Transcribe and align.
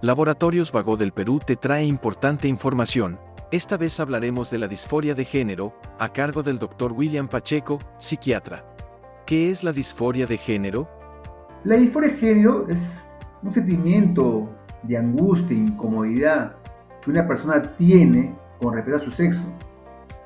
Laboratorios 0.00 0.70
Vago 0.70 0.96
del 0.96 1.10
Perú 1.10 1.40
te 1.44 1.56
trae 1.56 1.84
importante 1.84 2.46
información. 2.46 3.18
Esta 3.50 3.76
vez 3.76 3.98
hablaremos 3.98 4.48
de 4.48 4.58
la 4.58 4.68
disforia 4.68 5.16
de 5.16 5.24
género, 5.24 5.74
a 5.98 6.12
cargo 6.12 6.44
del 6.44 6.60
Dr. 6.60 6.92
William 6.92 7.26
Pacheco, 7.26 7.80
psiquiatra. 7.98 8.64
¿Qué 9.26 9.50
es 9.50 9.64
la 9.64 9.72
disforia 9.72 10.24
de 10.28 10.36
género? 10.36 10.88
La 11.64 11.74
disforia 11.74 12.10
de 12.10 12.16
género 12.16 12.68
es 12.68 12.78
un 13.42 13.52
sentimiento 13.52 14.48
de 14.84 14.98
angustia 14.98 15.56
e 15.56 15.60
incomodidad 15.62 16.54
que 17.02 17.10
una 17.10 17.26
persona 17.26 17.60
tiene 17.76 18.32
con 18.60 18.74
respecto 18.74 19.00
a 19.00 19.04
su 19.04 19.10
sexo. 19.10 19.42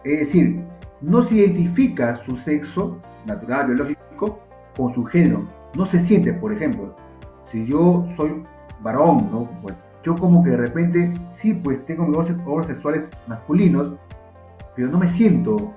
Es 0.04 0.18
decir, 0.18 0.62
no 1.00 1.22
se 1.22 1.36
identifica 1.36 2.22
su 2.26 2.36
sexo 2.36 3.00
natural, 3.24 3.68
biológico, 3.68 4.38
con 4.76 4.92
su 4.92 5.02
género. 5.06 5.48
No 5.74 5.86
se 5.86 5.98
siente, 5.98 6.34
por 6.34 6.52
ejemplo, 6.52 6.94
si 7.40 7.64
yo 7.64 8.04
soy 8.18 8.44
varón, 8.82 9.28
¿no? 9.30 9.48
Pues 9.62 9.76
yo 10.02 10.16
como 10.16 10.42
que 10.42 10.50
de 10.50 10.56
repente, 10.56 11.12
sí, 11.32 11.54
pues 11.54 11.84
tengo 11.86 12.06
mis 12.06 12.16
órganos 12.16 12.66
sexuales 12.66 13.08
masculinos, 13.26 13.94
pero 14.74 14.88
no 14.88 14.98
me 14.98 15.08
siento 15.08 15.72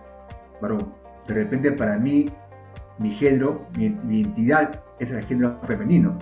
varón. 0.62 0.94
De 1.28 1.34
repente 1.34 1.72
para 1.72 1.98
mí, 1.98 2.30
mi 2.98 3.12
género, 3.16 3.66
mi, 3.78 3.90
mi 3.90 4.22
identidad 4.22 4.82
es 5.00 5.12
el 5.12 5.26
género 5.26 5.60
femenino. 5.64 6.18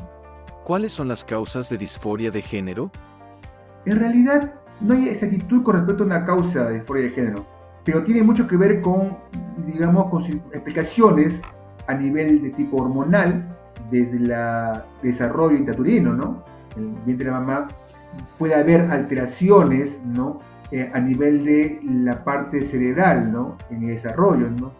¿Cuáles 0.63 0.94
son 0.94 1.08
las 1.08 1.23
causas 1.23 1.70
de 1.70 1.77
disforia 1.77 2.31
de 2.31 2.41
género? 2.41 2.91
En 3.86 4.00
realidad, 4.00 4.53
no 4.80 4.94
hay 4.94 5.09
exactitud 5.09 5.63
con 5.63 5.75
respecto 5.75 6.03
a 6.03 6.05
una 6.05 6.25
causa 6.25 6.66
de 6.66 6.75
disforia 6.75 7.03
de 7.03 7.09
género, 7.11 7.45
pero 7.84 8.03
tiene 8.03 8.23
mucho 8.23 8.47
que 8.47 8.58
ver 8.58 8.81
con, 8.81 9.17
digamos, 9.66 10.09
con 10.09 10.23
explicaciones 10.23 11.41
a 11.88 11.94
nivel 11.95 12.41
de 12.41 12.50
tipo 12.52 12.77
hormonal 12.77 13.45
desde 13.91 14.17
el 14.17 14.34
desarrollo 15.02 15.58
intraturino, 15.58 16.13
¿no? 16.13 16.44
El 16.76 16.90
vientre 17.05 17.26
de 17.26 17.32
la 17.32 17.40
mamá, 17.40 17.68
puede 18.38 18.55
haber 18.55 18.91
alteraciones 18.91 20.02
¿no? 20.05 20.40
Eh, 20.72 20.90
a 20.94 21.00
nivel 21.00 21.45
de 21.45 21.80
la 21.84 22.23
parte 22.23 22.64
cerebral 22.64 23.31
¿no? 23.31 23.58
en 23.70 23.84
el 23.84 23.89
desarrollo, 23.89 24.50
¿no? 24.50 24.72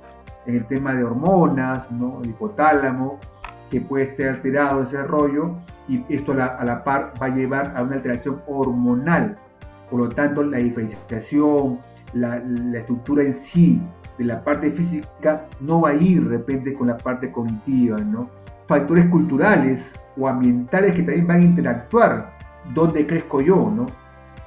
en 0.45 0.56
el 0.56 0.66
tema 0.66 0.94
de 0.94 1.04
hormonas, 1.04 1.90
¿no? 1.92 2.20
el 2.23 2.32
hipotálamo, 2.32 3.20
que 3.70 3.82
puede 3.82 4.06
estar 4.06 4.30
alterado 4.30 4.84
ese 4.84 4.98
desarrollo 4.98 5.56
y 5.88 6.04
esto 6.09 6.32
a 6.34 6.64
la, 6.64 6.84
par 6.84 7.14
va 7.22 7.28
a 7.28 7.30
llevar 7.30 7.73
a 7.76 7.84
una 7.84 7.95
alteración 7.95 8.42
hormonal. 8.48 9.38
Por 9.89 10.00
lo 10.00 10.10
tanto, 10.10 10.44
la 10.44 10.58
diferenciación, 10.58 11.80
la, 12.14 12.39
la 12.39 12.80
estructura 12.80 13.23
en 13.23 13.34
sí 13.34 13.82
de 14.17 14.26
la 14.26 14.44
parte 14.44 14.72
física 14.72 15.45
no 15.60 15.82
va 15.82 15.89
a 15.89 15.94
ir 15.94 16.23
de 16.23 16.38
repente 16.38 16.73
con 16.73 16.88
la 16.88 16.98
parte 16.98 17.32
cognitiva, 17.32 17.98
¿no? 17.98 18.30
Factores 18.67 19.06
culturales 19.09 20.03
o 20.17 20.28
ambientales 20.28 20.95
que 20.95 21.03
también 21.03 21.28
van 21.28 21.42
a 21.42 21.45
interactuar. 21.45 22.38
¿Dónde 22.73 23.05
crezco 23.05 23.42
yo? 23.42 23.72
¿no? 23.75 23.86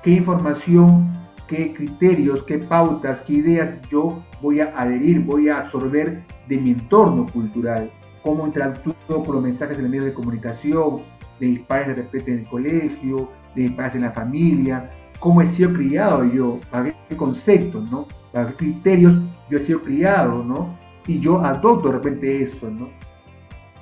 ¿Qué 0.03 0.12
información, 0.12 1.12
qué 1.48 1.75
criterios, 1.75 2.45
qué 2.45 2.58
pautas, 2.58 3.20
qué 3.20 3.34
ideas 3.34 3.77
yo 3.91 4.23
voy 4.41 4.61
a 4.61 4.73
adherir, 4.77 5.20
voy 5.25 5.48
a 5.48 5.58
absorber 5.58 6.23
de 6.48 6.56
mi 6.58 6.70
entorno 6.70 7.27
cultural? 7.27 7.91
¿Cómo 8.23 8.47
interactúo 8.47 8.95
con 9.08 9.34
los 9.34 9.42
mensajes 9.42 9.78
en 9.78 9.84
los 9.84 9.91
medios 9.91 10.06
de 10.06 10.14
comunicación, 10.14 11.03
de 11.39 11.47
mis 11.48 11.61
padres 11.61 11.89
de 11.89 11.95
repente 11.95 12.33
en 12.33 12.39
el 12.41 12.47
colegio, 12.47 13.30
de 13.55 13.62
mis 13.64 13.73
padres 13.73 13.97
en 13.97 14.03
la 14.03 14.12
familia? 14.12 14.91
¿Cómo 15.19 15.42
he 15.42 15.47
sido 15.47 15.73
criado 15.73 16.25
yo? 16.25 16.58
¿Para 16.70 16.92
qué 17.08 17.17
conceptos, 17.17 17.89
no? 17.91 18.06
¿Para 18.33 18.48
qué 18.48 18.56
criterios 18.56 19.14
yo 19.51 19.58
he 19.58 19.61
sido 19.61 19.83
criado, 19.83 20.42
no? 20.42 20.77
Y 21.06 21.20
yo 21.20 21.41
adopto 21.41 21.89
de 21.89 21.95
repente 21.95 22.42
eso, 22.42 22.69
¿no? 22.69 22.89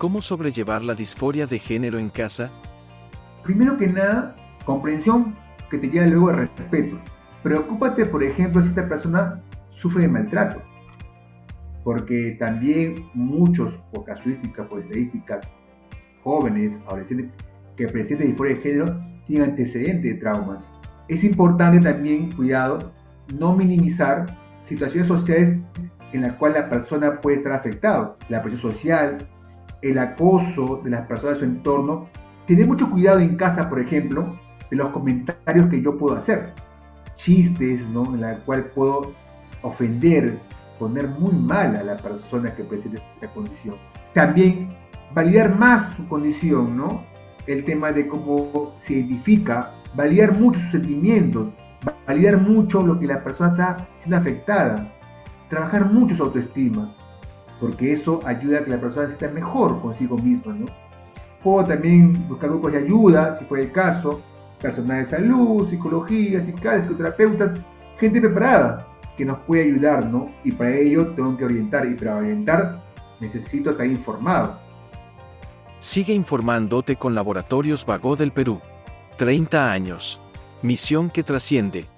¿Cómo 0.05 0.21
sobrellevar 0.21 0.85
la 0.85 0.95
disforia 0.95 1.47
de 1.47 1.59
género 1.59 1.99
en 1.99 2.11
casa? 2.11 2.51
Primero 3.43 3.79
que 3.79 3.87
nada, 3.87 4.37
comprensión 4.67 5.35
que 5.71 5.79
te 5.79 5.89
lleva 5.89 6.07
luego 6.07 6.29
al 6.29 6.47
respeto. 6.47 7.01
Preocúpate, 7.43 8.05
por 8.05 8.23
ejemplo, 8.23 8.61
si 8.61 8.69
esta 8.69 8.87
persona 8.87 9.43
sufre 9.71 10.03
de 10.03 10.09
maltrato. 10.09 10.61
Porque 11.85 12.37
también 12.39 13.09
muchos, 13.15 13.73
por 13.95 14.05
casuística, 14.05 14.69
por 14.69 14.81
estadística, 14.81 15.41
jóvenes, 16.23 16.79
adolescentes 16.87 17.31
que 17.75 17.89
presenten 17.89 18.27
disforia 18.27 18.57
de 18.57 18.61
género 18.61 19.01
tienen 19.25 19.49
antecedentes 19.53 20.13
de 20.13 20.21
traumas. 20.21 20.63
Es 21.09 21.25
importante 21.25 21.81
también, 21.81 22.31
cuidado, 22.33 22.93
no 23.39 23.57
minimizar 23.57 24.27
situaciones 24.59 25.09
sociales 25.09 25.57
en 26.13 26.21
las 26.21 26.35
cuales 26.35 26.61
la 26.61 26.69
persona 26.69 27.23
puede 27.23 27.39
estar 27.39 27.53
afectada. 27.53 28.19
La 28.29 28.43
presión 28.43 28.71
social, 28.71 29.31
el 29.83 29.99
acoso 29.99 30.81
de 30.83 30.91
las 30.91 31.07
personas 31.07 31.37
de 31.37 31.41
su 31.41 31.45
entorno, 31.47 32.09
tener 32.47 32.67
mucho 32.67 32.91
cuidado 32.91 33.21
en 33.21 33.37
casa, 33.37 33.69
por 33.69 33.81
ejemplo, 33.81 34.39
de 34.71 34.77
los 34.77 34.91
comentarios 34.91 35.69
que 35.69 35.83
yo 35.83 35.97
puedo 35.97 36.17
hacer. 36.17 36.53
Chistes, 37.17 37.87
¿no? 37.89 38.05
En 38.15 38.21
la 38.21 38.39
cual 38.41 38.67
puedo 38.67 39.13
ofender, 39.63 40.39
poner 40.79 41.09
muy 41.09 41.33
mal 41.33 41.77
a 41.77 41.83
la 41.83 41.97
persona 41.97 42.55
que 42.55 42.65
presenta 42.65 43.03
esta 43.15 43.33
condición. 43.33 43.77
También 44.13 44.75
validar 45.15 45.57
más 45.57 45.95
su 45.97 46.07
condición, 46.09 46.77
¿no? 46.77 47.05
El 47.47 47.65
tema 47.65 47.93
de 47.93 48.09
cómo 48.09 48.75
se 48.79 48.95
identifica, 48.95 49.73
validar 49.95 50.39
mucho 50.39 50.59
sus 50.59 50.71
sentimientos, 50.73 51.49
validar 52.07 52.39
mucho 52.39 52.85
lo 52.85 52.99
que 52.99 53.07
la 53.07 53.23
persona 53.23 53.51
está 53.51 53.89
siendo 53.97 54.17
afectada, 54.17 54.93
trabajar 55.49 55.93
mucho 55.93 56.15
su 56.15 56.25
autoestima 56.25 56.95
porque 57.65 57.95
eso 57.95 58.21
ayuda 58.27 58.59
a 58.59 58.65
que 58.65 58.73
la 58.73 58.79
persona 58.79 59.07
sienta 59.07 59.31
mejor 59.31 59.81
consigo 59.81 60.19
misma, 60.19 60.53
¿no? 60.53 60.67
Puedo 61.43 61.67
también 61.67 62.29
buscar 62.29 62.51
grupos 62.51 62.73
de 62.73 62.79
ayuda, 62.79 63.35
si 63.39 63.47
fuera 63.47 63.65
el 63.65 63.73
caso, 63.73 64.21
personal 64.61 64.99
de 64.99 65.07
salud, 65.07 65.67
psicología, 65.71 66.43
psicólogos, 66.43 66.83
psicoterapeutas, 66.83 67.53
gente 67.99 68.21
preparada 68.21 68.87
que 69.17 69.25
nos 69.25 69.39
puede 69.39 69.63
ayudar, 69.63 70.05
¿no? 70.05 70.31
Y 70.45 70.53
para 70.53 70.77
ello 70.77 71.07
tengo 71.15 71.39
que 71.39 71.47
orientar, 71.47 71.87
y 71.87 71.95
para 71.95 72.17
orientar 72.17 72.83
necesito 73.19 73.71
estar 73.71 73.87
informado. 73.87 74.59
Sigue 75.79 76.13
informándote 76.13 76.97
con 76.97 77.15
Laboratorios 77.15 77.87
Vago 77.87 78.15
del 78.15 78.31
Perú. 78.31 78.61
30 79.17 79.73
años. 79.73 80.21
Misión 80.61 81.09
que 81.09 81.23
trasciende. 81.23 81.94